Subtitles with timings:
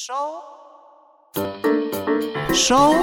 [0.00, 0.44] Шоу.
[2.54, 2.94] Шоу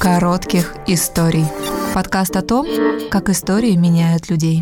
[0.00, 1.44] коротких историй.
[1.94, 2.66] Подкаст о том,
[3.12, 4.58] как истории меняют людей.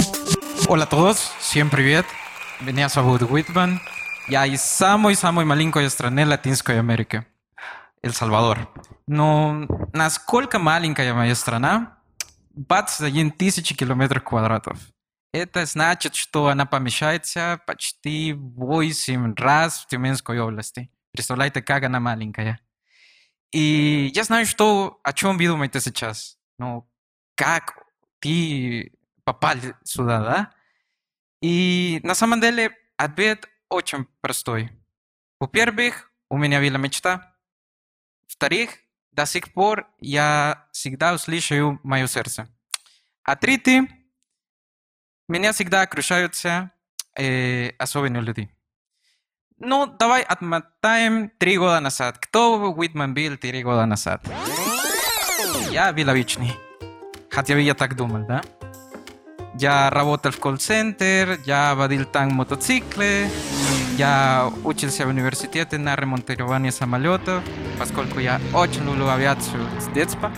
[0.68, 2.04] Hola a todos, всем привет.
[2.60, 3.80] Меня зовут Уитман.
[4.28, 7.24] Я из самой-самой маленькой страны Латинской Америки,
[8.02, 8.68] Эль Сальвадор.
[9.06, 11.96] Но насколько маленькая моя страна?
[12.56, 14.78] 21 тысячи километров квадратов.
[15.32, 20.90] Это значит, что она помещается почти 8 раз в Тюменской области.
[21.18, 22.60] Представляете, как она маленькая.
[23.50, 26.38] И я знаю, что, о чем вы думаете сейчас.
[26.60, 26.88] Ну,
[27.34, 27.76] как
[28.20, 28.92] ты
[29.24, 30.54] попал сюда, да?
[31.40, 34.70] И на самом деле ответ очень простой.
[35.40, 37.34] Во-первых, у меня была мечта.
[38.28, 38.70] Во-вторых,
[39.10, 42.46] до сих пор я всегда услышаю мое сердце.
[43.24, 43.88] А третий,
[45.26, 46.70] меня всегда окружаются
[47.16, 48.48] э, особенные люди.
[49.60, 52.18] Ну, давай отмотаем три года назад.
[52.18, 54.22] Кто Уитман был три года назад?
[55.70, 56.54] Я был обычный.
[57.28, 58.42] Хотя бы я так думал, да?
[59.54, 63.28] Я работал в колл-центр, я водил там мотоциклы,
[63.96, 67.42] я учился в университете на ремонтировании самолетов,
[67.80, 70.30] поскольку я очень люблю авиацию с детства.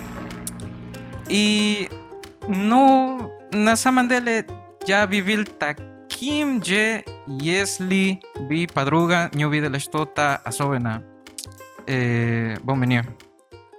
[1.29, 1.91] И,
[2.49, 4.47] ну, на самом деле,
[4.87, 5.45] я вивил
[6.21, 11.03] таким же, если бы подруга не увидела что-то особенное
[11.87, 13.07] э, во мне.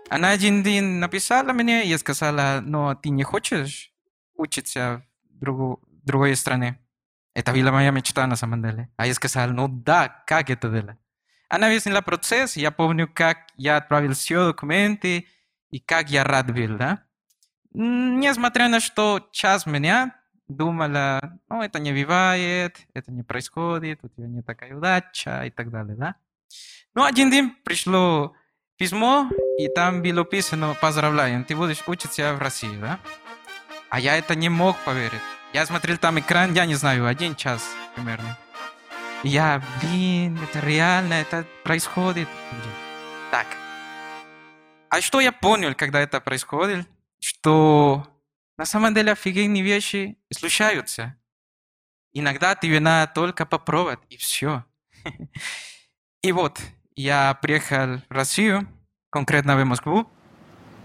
[0.10, 3.94] Она один день написала мне и сказала, но ты не хочешь
[4.36, 6.80] учиться в другу, другой стране?
[7.36, 8.90] Это была моя мечта на самом деле.
[8.98, 10.98] А я сказал, ну да, как это было?
[11.48, 15.28] Она объяснила процесс, я помню, как я отправил все документы
[15.70, 17.04] и как я рад был, да?
[17.72, 20.16] Несмотря на что час меня
[20.52, 25.72] думала, ну, это не бывает, это не происходит, у тебя не такая удача и так
[25.72, 26.16] далее, да?
[26.94, 28.36] Ну, один день пришло
[28.78, 33.00] письмо, и там было написано, поздравляем, ты будешь учиться в России, да?
[33.90, 35.22] А я это не мог поверить.
[35.54, 38.38] Я смотрел там экран, я не знаю, один час примерно.
[39.24, 42.28] Я, блин, это реально, это происходит.
[43.30, 43.46] Так.
[44.90, 46.88] А что я понял, когда это происходит?
[47.20, 48.08] Что
[48.62, 51.16] на самом деле офигенные вещи случаются.
[52.14, 54.64] Иногда тебе надо только попробовать, и все.
[56.22, 56.62] И вот,
[56.96, 58.68] я приехал в Россию,
[59.10, 60.08] конкретно в Москву,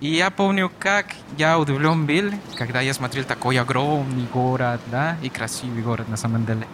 [0.00, 5.28] и я помню, как я удивлен был, когда я смотрел такой огромный город, да, и
[5.28, 6.66] красивый город на самом деле.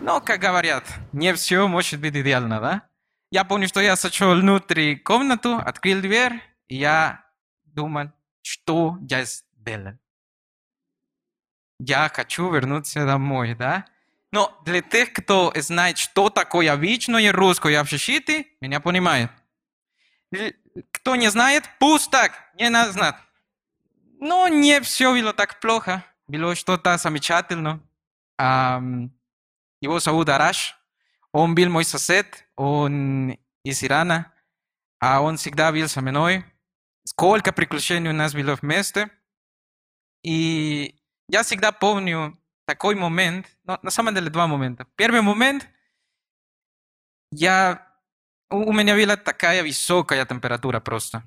[0.00, 2.82] Но, как говорят, не все может быть идеально, да?
[3.32, 7.24] Я помню, что я сошел внутрь комнату, открыл дверь, и я
[7.64, 8.12] думал,
[8.42, 9.24] что я
[9.66, 9.98] сделал.
[11.78, 13.84] Я хочу вернуться домой, да?
[14.32, 19.30] Но для тех, кто знает, что такое вечное русское общежитие, меня понимает.
[20.92, 23.16] Кто не знает, пусть так, не надо знать.
[24.20, 26.04] Но не все было так плохо.
[26.26, 27.80] Было что-то замечательно.
[28.38, 30.76] Его зовут Араш.
[31.32, 34.32] Он был мой сосед, он из Ирана.
[34.98, 36.44] А он всегда был со мной.
[37.04, 39.10] Сколько приключений у нас было вместе.
[40.26, 40.96] И
[41.28, 44.84] я всегда помню такой момент, no, на самом деле два момента.
[44.96, 45.68] Первый момент,
[47.30, 47.86] я,
[48.50, 51.22] у меня была такая высокая температура просто,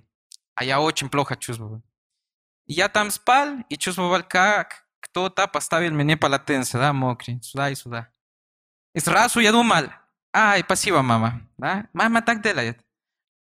[0.56, 1.82] а я очень плохо чувствовал.
[2.68, 8.10] Я там спал и чувствовал, как кто-то поставил мне полотенце, да, мокрый, сюда и сюда.
[8.94, 9.86] И сразу я думал,
[10.34, 12.84] ай, спасибо, мама, да, мама так делает.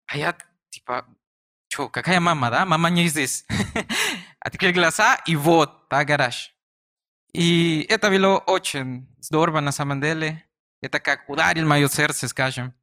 [0.07, 0.35] А я,
[0.71, 1.07] типа,
[1.69, 3.45] что, какая мама, да, мама не здесь.
[4.45, 6.53] Открыл глаза, и вот, та гараж.
[7.33, 10.45] И это было очень здорово на самом деле.
[10.81, 12.75] Это как ударил мое сердце, скажем.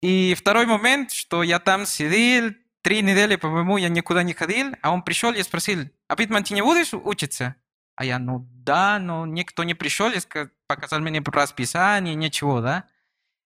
[0.00, 4.92] И второй момент, что я там сидел, три недели, по-моему, я никуда не ходил, а
[4.92, 7.54] он пришел и спросил, а Питман, ты не будешь учиться?
[7.94, 10.18] А я, ну да, но никто не пришел и
[10.66, 12.84] показал мне расписание, ничего, да?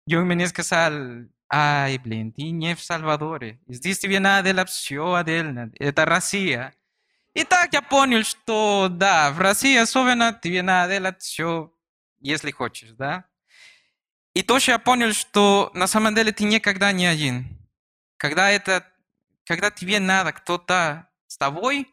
[0.07, 0.93] И он мне сказал,
[1.51, 3.59] ай, блин, ты не в Сальвадоре.
[3.67, 5.71] Здесь тебе надо все отдельно.
[5.77, 6.73] Это Россия.
[7.33, 11.73] И так я понял, что да, в России особенно тебе надо делать все,
[12.19, 13.25] если хочешь, да.
[14.33, 17.45] И тоже я понял, что на самом деле ты никогда не один.
[18.17, 18.85] Когда, это,
[19.45, 21.87] когда тебе надо кто-то с тобой,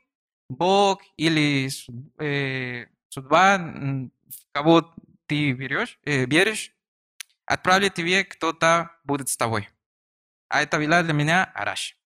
[0.48, 1.68] Бог или
[2.18, 3.60] э, судьба,
[4.52, 4.94] кого
[5.26, 6.72] ты берешь, э, веришь,
[7.44, 9.68] отправит тебе кто-то будет с тобой.
[10.48, 11.96] А это была для меня Араш.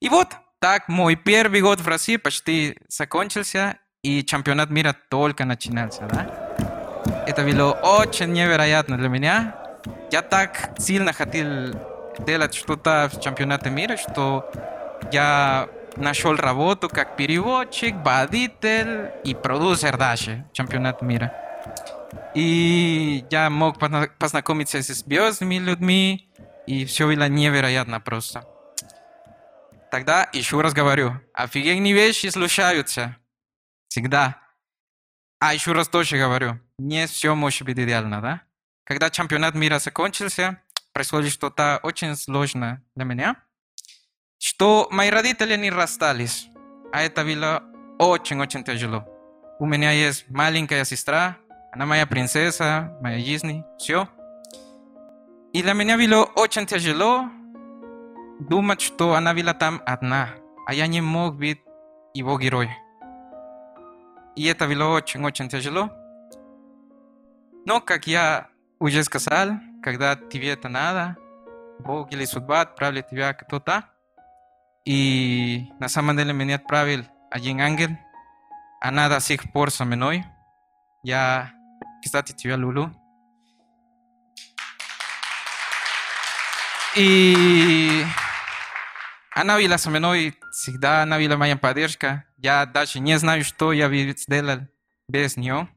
[0.00, 0.28] И вот
[0.60, 7.24] так, мой первый год в России почти закончился, и чемпионат мира только начинался, да?
[7.26, 9.56] Это было очень невероятно для меня.
[10.10, 11.74] Я так сильно хотел
[12.18, 14.50] делать что-то в чемпионате мира, что
[15.12, 21.32] я нашел работу как переводчик, водитель и продюсер даже в чемпионате мира.
[22.34, 23.78] И я мог
[24.18, 26.28] познакомиться с звездными людьми,
[26.66, 28.44] и все было невероятно просто.
[29.90, 33.16] Тогда еще раз говорю, офигенные вещи случаются.
[33.88, 34.40] Всегда.
[35.40, 38.42] А еще раз тоже говорю, не все может быть идеально, да?
[38.84, 43.36] Когда чемпионат мира закончился, происходит что-то очень сложное для меня,
[44.38, 46.48] что мои родители не расстались.
[46.92, 47.62] А это было
[47.98, 49.04] очень-очень тяжело.
[49.58, 51.36] У меня есть маленькая сестра,
[51.72, 54.08] она моя принцесса, моя жизнь, все.
[55.52, 57.28] И для меня было очень тяжело
[58.40, 60.30] думать, что она была там одна,
[60.66, 61.60] а я не мог быть
[62.14, 62.70] его герой.
[64.36, 65.90] И это было очень-очень тяжело.
[67.66, 68.48] Но, как я
[68.78, 69.50] уже сказал,
[69.82, 71.16] когда тебе это надо,
[71.80, 73.84] Бог или судьба отправили тебя кто-то,
[74.84, 77.90] и на самом деле меня отправил один ангел,
[78.80, 80.24] она до сих пор со мной.
[81.02, 81.50] Я,
[82.02, 82.90] кстати, тебя люблю.
[86.96, 88.04] И
[89.30, 92.24] она была со мной всегда, она была моя поддержка.
[92.36, 94.60] Я даже не знаю, что я сделал
[95.08, 95.68] без нее.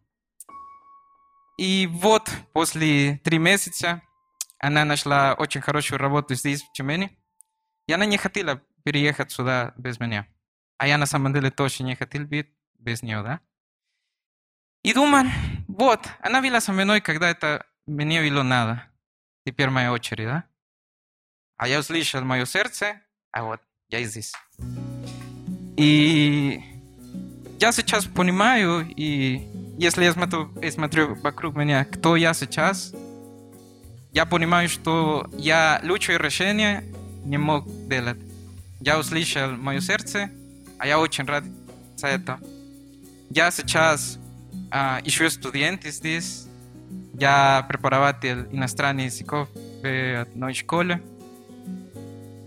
[1.58, 4.02] И вот после три месяца
[4.58, 7.18] она нашла очень хорошую работу здесь, в Тюмени.
[7.88, 10.26] И она не хотела переехать сюда без меня.
[10.78, 12.50] А я на самом деле тоже не хотел быть
[12.80, 13.40] без нее, да?
[14.84, 15.30] И думаю,
[15.68, 18.84] вот, она была со мной, когда это мне было надо.
[19.46, 20.44] Теперь моя очередь, да?
[21.58, 23.02] А я услышал мое сердце,
[23.34, 23.60] а вот
[23.90, 24.32] я здесь.
[25.76, 26.62] И
[27.60, 29.42] я сейчас понимаю, и
[29.78, 32.94] если я смотрю, я смотрю вокруг меня, кто я сейчас,
[34.12, 36.84] я понимаю, что я лучшее решение
[37.26, 38.20] не мог делать.
[38.80, 40.30] Я услышал мое сердце,
[40.78, 41.44] а я очень рад
[41.96, 42.40] за это.
[43.32, 44.20] Я сейчас
[44.70, 46.46] а, еще студент здесь,
[47.14, 49.50] я преподаватель иностранных языков
[49.82, 51.02] в одной школе.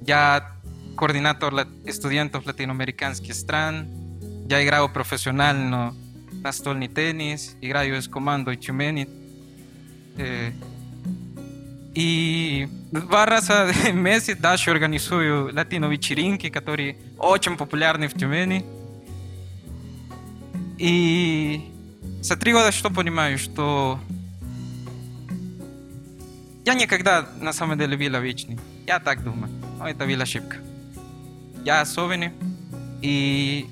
[0.06, 0.55] Я
[0.96, 3.86] координатор студентов latinoamericanskih стран.
[4.48, 5.94] Я играю профессионально
[6.42, 9.08] настольный теннис, играю с командой Тюмени.
[10.16, 10.52] Э,
[11.94, 18.64] и два раза в месяц даже организую латино-вечеринки, которые очень популярны в Тюмени.
[20.78, 21.70] И
[22.22, 23.98] за три года что понимаю, что
[26.64, 28.58] я никогда на самом деле был вечный.
[28.86, 29.52] Я так думаю.
[29.78, 30.56] Но это была ошибка.
[31.66, 32.30] Я особенный.
[33.02, 33.68] И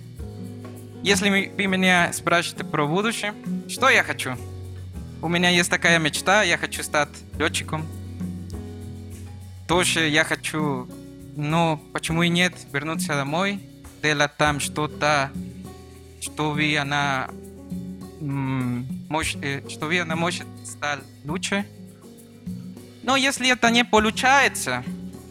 [1.05, 3.35] если вы меня спрашиваете про будущее,
[3.69, 4.33] что я хочу?
[5.23, 7.87] У меня есть такая мечта, я хочу стать летчиком.
[9.69, 10.89] Тоже я хочу,
[11.37, 13.61] ну, почему и нет, вернуться домой,
[14.03, 15.31] делать там что-то,
[16.21, 17.29] чтобы она,
[18.21, 21.65] может, э, чтобы она может стать лучше.
[23.05, 24.83] Но если это не получается,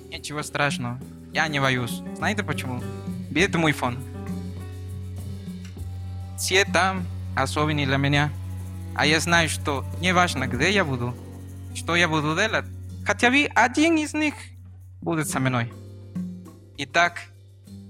[0.09, 0.97] ничего страшного,
[1.33, 2.01] я не боюсь.
[2.15, 2.81] Знаете почему?
[3.35, 3.97] Это мой фон.
[6.37, 8.31] Все там особенные для меня.
[8.95, 11.15] А я знаю, что не важно, где я буду,
[11.73, 12.65] что я буду делать.
[13.05, 14.35] Хотя бы один из них
[15.01, 15.73] будет со мной.
[16.77, 16.87] И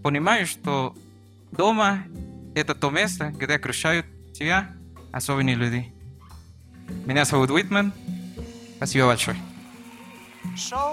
[0.02, 0.96] понимаю, что
[1.52, 2.04] дома
[2.56, 4.70] это то место, где окружают тебя
[5.12, 5.94] особенные люди.
[7.06, 7.94] Меня зовут Уитман.
[8.78, 9.38] Спасибо большое.
[10.56, 10.93] Show